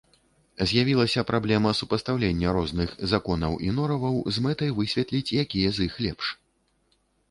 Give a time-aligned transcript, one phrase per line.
[0.69, 6.25] З'явілася праблема супастаўлення розных законаў і нораваў з мэтай высветліць, якія з іх лепш.